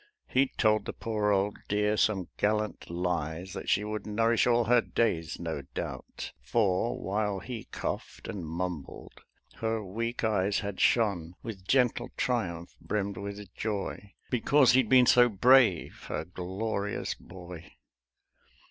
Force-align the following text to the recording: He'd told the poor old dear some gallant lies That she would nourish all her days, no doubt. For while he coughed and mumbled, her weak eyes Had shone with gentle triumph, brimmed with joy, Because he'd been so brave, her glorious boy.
He'd 0.27 0.57
told 0.57 0.85
the 0.85 0.93
poor 0.93 1.29
old 1.29 1.57
dear 1.67 1.95
some 1.95 2.29
gallant 2.37 2.89
lies 2.89 3.53
That 3.53 3.69
she 3.69 3.83
would 3.83 4.07
nourish 4.07 4.47
all 4.47 4.63
her 4.63 4.81
days, 4.81 5.39
no 5.39 5.61
doubt. 5.75 6.33
For 6.41 6.97
while 6.99 7.37
he 7.37 7.65
coughed 7.65 8.27
and 8.27 8.43
mumbled, 8.43 9.21
her 9.57 9.85
weak 9.85 10.23
eyes 10.23 10.61
Had 10.61 10.79
shone 10.79 11.35
with 11.43 11.67
gentle 11.67 12.09
triumph, 12.17 12.75
brimmed 12.81 13.17
with 13.17 13.53
joy, 13.53 14.15
Because 14.31 14.71
he'd 14.71 14.89
been 14.89 15.05
so 15.05 15.29
brave, 15.29 16.05
her 16.07 16.25
glorious 16.25 17.13
boy. 17.13 17.69